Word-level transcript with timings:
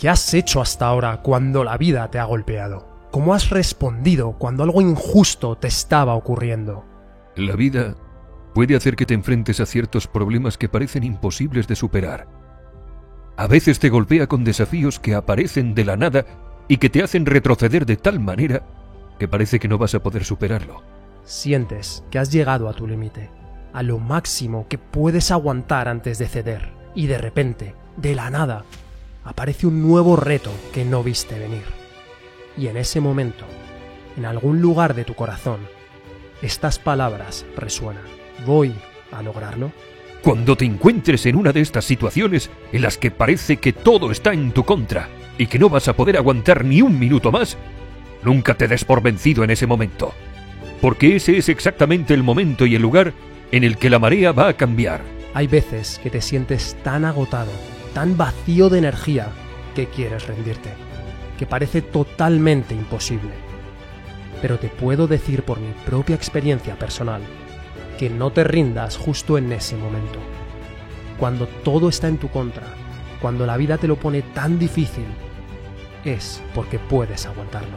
¿Qué 0.00 0.08
has 0.08 0.32
hecho 0.32 0.62
hasta 0.62 0.86
ahora 0.86 1.18
cuando 1.18 1.62
la 1.62 1.76
vida 1.76 2.10
te 2.10 2.18
ha 2.18 2.24
golpeado? 2.24 2.88
¿Cómo 3.10 3.34
has 3.34 3.50
respondido 3.50 4.32
cuando 4.32 4.62
algo 4.62 4.80
injusto 4.80 5.58
te 5.58 5.68
estaba 5.68 6.14
ocurriendo? 6.14 6.86
La 7.36 7.54
vida 7.54 7.96
puede 8.54 8.76
hacer 8.76 8.96
que 8.96 9.04
te 9.04 9.12
enfrentes 9.12 9.60
a 9.60 9.66
ciertos 9.66 10.06
problemas 10.06 10.56
que 10.56 10.70
parecen 10.70 11.04
imposibles 11.04 11.68
de 11.68 11.76
superar. 11.76 12.28
A 13.36 13.46
veces 13.46 13.78
te 13.78 13.90
golpea 13.90 14.26
con 14.26 14.42
desafíos 14.42 14.98
que 14.98 15.14
aparecen 15.14 15.74
de 15.74 15.84
la 15.84 15.98
nada 15.98 16.24
y 16.66 16.78
que 16.78 16.88
te 16.88 17.02
hacen 17.02 17.26
retroceder 17.26 17.84
de 17.84 17.98
tal 17.98 18.20
manera 18.20 18.62
que 19.18 19.28
parece 19.28 19.58
que 19.58 19.68
no 19.68 19.76
vas 19.76 19.94
a 19.94 20.02
poder 20.02 20.24
superarlo. 20.24 20.82
Sientes 21.24 22.04
que 22.10 22.18
has 22.18 22.32
llegado 22.32 22.70
a 22.70 22.72
tu 22.72 22.86
límite, 22.86 23.28
a 23.74 23.82
lo 23.82 23.98
máximo 23.98 24.66
que 24.66 24.78
puedes 24.78 25.30
aguantar 25.30 25.88
antes 25.88 26.18
de 26.18 26.26
ceder, 26.26 26.72
y 26.94 27.06
de 27.06 27.18
repente, 27.18 27.74
de 27.98 28.14
la 28.14 28.30
nada, 28.30 28.64
aparece 29.24 29.66
un 29.66 29.82
nuevo 29.82 30.16
reto 30.16 30.50
que 30.72 30.84
no 30.84 31.02
viste 31.02 31.38
venir. 31.38 31.64
Y 32.56 32.66
en 32.68 32.76
ese 32.76 33.00
momento, 33.00 33.44
en 34.16 34.24
algún 34.24 34.60
lugar 34.60 34.94
de 34.94 35.04
tu 35.04 35.14
corazón, 35.14 35.60
estas 36.42 36.78
palabras 36.78 37.46
resuenan. 37.56 38.04
¿Voy 38.46 38.74
a 39.12 39.22
lograrlo? 39.22 39.72
Cuando 40.22 40.56
te 40.56 40.64
encuentres 40.64 41.24
en 41.26 41.36
una 41.36 41.52
de 41.52 41.60
estas 41.60 41.84
situaciones 41.84 42.50
en 42.72 42.82
las 42.82 42.98
que 42.98 43.10
parece 43.10 43.56
que 43.56 43.72
todo 43.72 44.10
está 44.10 44.32
en 44.32 44.52
tu 44.52 44.64
contra 44.64 45.08
y 45.38 45.46
que 45.46 45.58
no 45.58 45.70
vas 45.70 45.88
a 45.88 45.94
poder 45.94 46.16
aguantar 46.16 46.64
ni 46.64 46.82
un 46.82 46.98
minuto 46.98 47.32
más, 47.32 47.56
nunca 48.22 48.54
te 48.54 48.68
des 48.68 48.84
por 48.84 49.02
vencido 49.02 49.44
en 49.44 49.50
ese 49.50 49.66
momento, 49.66 50.12
porque 50.82 51.16
ese 51.16 51.38
es 51.38 51.48
exactamente 51.48 52.12
el 52.12 52.22
momento 52.22 52.66
y 52.66 52.74
el 52.74 52.82
lugar 52.82 53.14
en 53.50 53.64
el 53.64 53.78
que 53.78 53.88
la 53.88 53.98
marea 53.98 54.32
va 54.32 54.48
a 54.48 54.56
cambiar. 54.56 55.00
Hay 55.32 55.46
veces 55.46 55.98
que 56.02 56.10
te 56.10 56.20
sientes 56.20 56.76
tan 56.82 57.06
agotado, 57.06 57.52
tan 57.94 58.16
vacío 58.16 58.68
de 58.68 58.78
energía, 58.78 59.28
que 59.74 59.86
quieres 59.86 60.26
rendirte, 60.26 60.70
que 61.38 61.46
parece 61.46 61.82
totalmente 61.82 62.74
imposible. 62.74 63.32
Pero 64.42 64.58
te 64.58 64.68
puedo 64.68 65.06
decir 65.06 65.42
por 65.42 65.60
mi 65.60 65.72
propia 65.84 66.16
experiencia 66.16 66.78
personal 66.78 67.22
que 67.98 68.08
no 68.08 68.30
te 68.32 68.44
rindas 68.44 68.96
justo 68.96 69.36
en 69.36 69.52
ese 69.52 69.76
momento. 69.76 70.18
Cuando 71.18 71.46
todo 71.46 71.88
está 71.88 72.08
en 72.08 72.16
tu 72.16 72.28
contra, 72.28 72.62
cuando 73.20 73.44
la 73.44 73.58
vida 73.58 73.76
te 73.76 73.86
lo 73.86 73.96
pone 73.96 74.22
tan 74.22 74.58
difícil, 74.58 75.04
es 76.04 76.42
porque 76.54 76.78
puedes 76.78 77.26
aguantarlo. 77.26 77.76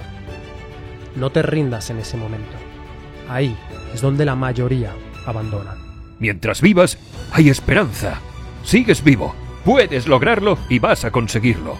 No 1.15 1.29
te 1.31 1.41
rindas 1.41 1.89
en 1.89 1.99
ese 1.99 2.15
momento. 2.15 2.55
Ahí 3.27 3.55
es 3.93 4.01
donde 4.01 4.25
la 4.25 4.35
mayoría 4.35 4.93
abandonan. 5.25 5.77
Mientras 6.19 6.61
vivas, 6.61 6.97
hay 7.33 7.49
esperanza. 7.49 8.21
Sigues 8.63 9.03
vivo, 9.03 9.35
puedes 9.63 10.07
lograrlo 10.07 10.57
y 10.69 10.79
vas 10.79 11.05
a 11.05 11.11
conseguirlo. 11.11 11.77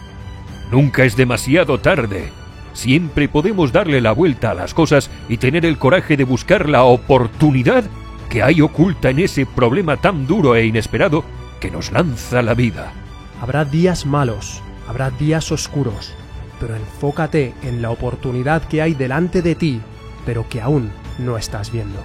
Nunca 0.72 1.04
es 1.04 1.16
demasiado 1.16 1.80
tarde. 1.80 2.32
Siempre 2.74 3.30
podemos 3.30 3.72
darle 3.72 4.02
la 4.02 4.12
vuelta 4.12 4.52
a 4.52 4.54
las 4.56 4.74
cosas 4.74 5.10
y 5.30 5.38
tener 5.38 5.66
el 5.66 5.78
coraje 5.78 6.18
de 6.18 6.24
buscar 6.24 6.68
la 6.68 6.84
oportunidad 6.84 7.84
que 8.30 8.42
hay 8.42 8.62
oculta 8.62 9.12
en 9.12 9.20
ese 9.20 9.46
problema 9.46 9.98
tan 9.98 10.26
duro 10.26 10.56
e 10.56 10.66
inesperado 10.66 11.24
que 11.60 11.70
nos 11.70 11.92
lanza 11.92 12.42
la 12.42 12.56
vida. 12.56 12.92
Habrá 13.40 13.66
días 13.66 14.06
malos, 14.06 14.62
habrá 14.88 15.12
días 15.12 15.52
oscuros, 15.52 16.14
pero 16.60 16.76
enfócate 16.76 17.54
en 17.62 17.82
la 17.82 17.92
oportunidad 17.92 18.64
que 18.64 18.82
hay 18.82 18.96
delante 18.96 19.42
de 19.42 19.54
ti, 19.54 19.82
pero 20.26 20.50
que 20.50 20.62
aún 20.62 20.92
no 21.20 21.38
estás 21.38 21.72
viendo. 21.72 22.00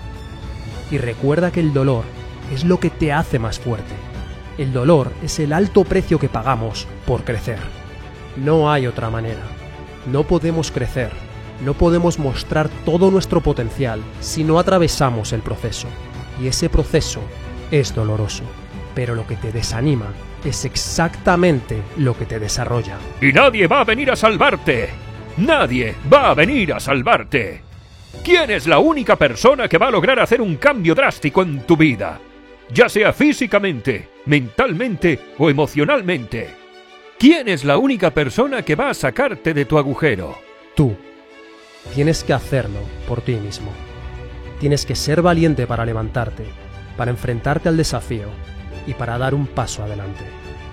Y 0.91 0.98
recuerda 0.98 1.51
que 1.51 1.61
el 1.61 1.73
dolor 1.73 2.05
es 2.53 2.65
lo 2.65 2.79
que 2.79 2.91
te 2.91 3.13
hace 3.13 3.39
más 3.39 3.59
fuerte. 3.59 3.95
El 4.59 4.73
dolor 4.73 5.12
es 5.23 5.39
el 5.39 5.53
alto 5.53 5.84
precio 5.84 6.19
que 6.19 6.28
pagamos 6.28 6.89
por 7.06 7.23
crecer. 7.23 7.61
No 8.37 8.70
hay 8.70 8.89
otra 8.89 9.09
manera. 9.09 9.42
No 10.06 10.25
podemos 10.25 10.73
crecer, 10.73 11.12
no 11.64 11.75
podemos 11.75 12.19
mostrar 12.19 12.69
todo 12.84 13.11
nuestro 13.11 13.41
potencial 13.41 14.01
si 14.20 14.42
no 14.42 14.59
atravesamos 14.59 15.33
el 15.33 15.42
proceso 15.42 15.86
y 16.42 16.48
ese 16.48 16.69
proceso 16.69 17.20
es 17.70 17.95
doloroso, 17.95 18.45
pero 18.95 19.14
lo 19.14 19.27
que 19.27 19.36
te 19.36 19.52
desanima 19.52 20.07
es 20.45 20.64
exactamente 20.64 21.83
lo 21.96 22.17
que 22.17 22.27
te 22.27 22.39
desarrolla. 22.39 22.96
Y 23.20 23.33
nadie 23.33 23.67
va 23.67 23.80
a 23.80 23.85
venir 23.85 24.11
a 24.11 24.17
salvarte. 24.17 24.89
Nadie 25.36 25.95
va 26.13 26.30
a 26.30 26.35
venir 26.35 26.73
a 26.73 26.80
salvarte. 26.80 27.63
¿Quién 28.25 28.51
es 28.51 28.67
la 28.67 28.79
única 28.79 29.17
persona 29.17 29.69
que 29.69 29.79
va 29.79 29.89
a 29.89 29.92
lograr 29.92 30.19
hacer 30.19 30.40
un 30.40 30.57
cambio 30.57 30.95
drástico 30.95 31.42
en 31.42 31.61
tu 31.61 31.77
vida? 31.77 32.20
Ya 32.70 32.89
sea 32.90 33.14
físicamente, 33.14 34.08
mentalmente 34.27 35.18
o 35.39 35.48
emocionalmente. 35.48 36.51
¿Quién 37.18 37.48
es 37.48 37.64
la 37.64 37.79
única 37.79 38.11
persona 38.11 38.62
que 38.62 38.74
va 38.74 38.90
a 38.90 38.95
sacarte 38.95 39.55
de 39.55 39.64
tu 39.64 39.79
agujero? 39.79 40.39
Tú. 40.77 40.95
Tienes 41.95 42.23
que 42.23 42.34
hacerlo 42.34 42.80
por 43.08 43.23
ti 43.23 43.36
mismo. 43.36 43.73
Tienes 44.61 44.84
que 44.84 44.95
ser 44.95 45.23
valiente 45.23 45.67
para 45.67 45.86
levantarte, 45.86 46.45
para 46.96 47.11
enfrentarte 47.11 47.70
al 47.70 47.78
desafío 47.78 48.28
y 48.86 48.92
para 48.92 49.17
dar 49.17 49.34
un 49.34 49.46
paso 49.46 49.83
adelante. 49.83 50.24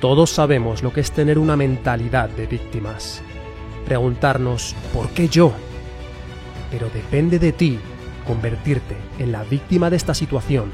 Todos 0.02 0.30
sabemos 0.30 0.84
lo 0.84 0.92
que 0.92 1.00
es 1.00 1.12
tener 1.12 1.40
una 1.40 1.56
mentalidad 1.56 2.28
de 2.28 2.46
víctimas. 2.46 3.22
Preguntarnos, 3.86 4.76
¿por 4.94 5.10
qué 5.12 5.30
yo? 5.30 5.54
Pero 6.72 6.90
depende 6.90 7.40
de 7.40 7.54
ti 7.54 7.80
convertirte 8.28 8.98
en 9.18 9.32
la 9.32 9.44
víctima 9.46 9.90
de 9.90 9.96
esta 9.96 10.14
situación 10.14 10.72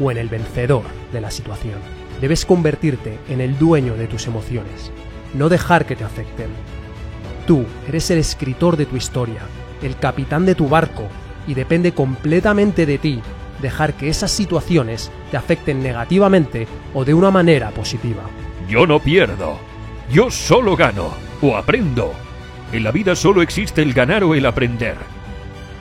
o 0.00 0.10
en 0.10 0.18
el 0.18 0.28
vencedor 0.28 0.84
de 1.12 1.20
la 1.20 1.30
situación. 1.30 1.78
Debes 2.20 2.44
convertirte 2.44 3.18
en 3.28 3.40
el 3.40 3.58
dueño 3.58 3.96
de 3.96 4.06
tus 4.06 4.26
emociones, 4.26 4.90
no 5.34 5.48
dejar 5.48 5.86
que 5.86 5.96
te 5.96 6.04
afecten. 6.04 6.48
Tú 7.46 7.64
eres 7.88 8.10
el 8.10 8.18
escritor 8.18 8.76
de 8.76 8.86
tu 8.86 8.96
historia, 8.96 9.42
el 9.82 9.96
capitán 9.96 10.46
de 10.46 10.54
tu 10.54 10.68
barco 10.68 11.08
y 11.46 11.54
depende 11.54 11.92
completamente 11.92 12.86
de 12.86 12.98
ti 12.98 13.20
dejar 13.60 13.94
que 13.94 14.08
esas 14.08 14.30
situaciones 14.30 15.10
te 15.30 15.36
afecten 15.36 15.82
negativamente 15.82 16.66
o 16.92 17.04
de 17.04 17.14
una 17.14 17.30
manera 17.30 17.70
positiva. 17.70 18.22
Yo 18.68 18.86
no 18.86 19.00
pierdo, 19.00 19.58
yo 20.10 20.30
solo 20.30 20.76
gano 20.76 21.14
o 21.42 21.56
aprendo. 21.56 22.12
En 22.72 22.82
la 22.82 22.90
vida 22.90 23.14
solo 23.14 23.42
existe 23.42 23.82
el 23.82 23.92
ganar 23.92 24.24
o 24.24 24.34
el 24.34 24.46
aprender. 24.46 24.96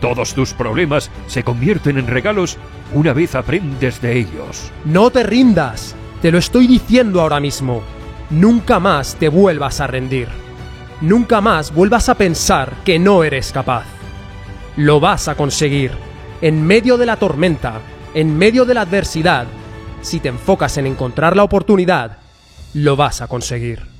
Todos 0.03 0.33
tus 0.33 0.53
problemas 0.53 1.09
se 1.27 1.43
convierten 1.43 1.97
en 1.97 2.07
regalos 2.07 2.57
una 2.93 3.13
vez 3.13 3.35
aprendes 3.35 4.01
de 4.01 4.19
ellos. 4.19 4.69
No 4.83 5.09
te 5.09 5.23
rindas, 5.23 5.95
te 6.21 6.29
lo 6.29 6.37
estoy 6.37 6.67
diciendo 6.67 7.21
ahora 7.21 7.39
mismo. 7.39 7.81
Nunca 8.29 8.79
más 8.81 9.15
te 9.15 9.29
vuelvas 9.29 9.79
a 9.79 9.87
rendir. 9.87 10.27
Nunca 10.99 11.39
más 11.39 11.73
vuelvas 11.73 12.09
a 12.09 12.15
pensar 12.15 12.73
que 12.83 12.99
no 12.99 13.23
eres 13.23 13.53
capaz 13.53 13.85
lo 14.75 14.99
vas 14.99 15.29
a 15.29 15.35
conseguir. 15.35 15.91
En 16.41 16.65
medio 16.65 16.97
de 16.97 17.05
la 17.05 17.15
tormenta, 17.15 17.79
en 18.13 18.37
medio 18.37 18.65
de 18.65 18.73
la 18.73 18.81
adversidad, 18.81 19.45
si 20.01 20.19
te 20.19 20.27
enfocas 20.27 20.77
en 20.77 20.87
encontrar 20.87 21.37
la 21.37 21.43
oportunidad, 21.43 22.17
lo 22.73 22.97
vas 22.97 23.21
a 23.21 23.27
conseguir. 23.27 23.92